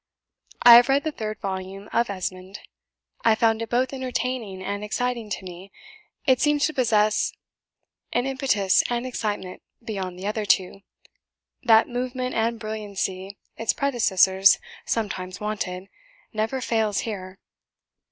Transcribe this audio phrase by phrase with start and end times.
[0.63, 2.61] I have read the third volume of 'Esmond.'
[3.23, 5.71] I found it both entertaining and exciting to me;
[6.25, 7.31] it seems to possess
[8.11, 10.81] an impetus and excitement beyond the other two,
[11.61, 15.87] that movement and brilliancy its predecessors sometimes wanted,
[16.33, 17.37] never fails here.